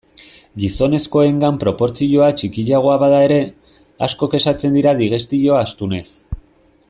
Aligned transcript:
Gizonezkoengan 0.61 1.59
proportzioa 1.63 2.29
txikiagoa 2.39 2.97
bada 3.05 3.21
ere, 3.27 3.39
asko 4.09 4.33
kexatzen 4.33 4.79
dira 4.79 4.95
digestio 5.03 5.61
astunez. 5.63 6.05